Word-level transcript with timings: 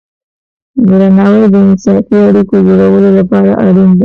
درناوی 0.87 1.43
د 1.53 1.55
انصافی 1.67 2.17
اړیکو 2.29 2.55
جوړولو 2.67 3.09
لپاره 3.19 3.51
اړین 3.65 3.89
دی. 3.93 3.99